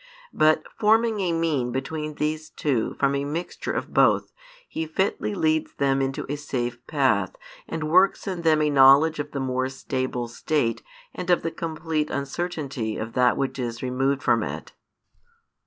[0.33, 4.33] But forming a mean between these two from a mixture of both,
[4.67, 7.35] He fitly leads them into a safe path,
[7.67, 10.81] and works in them a knowledge of the more stable state
[11.13, 14.71] and of the complete uncertainty of that which is removed from it.